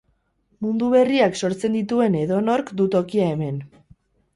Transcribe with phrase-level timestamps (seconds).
[0.65, 3.67] Mundu berriak sortzen dituen edonork du tokia hemen.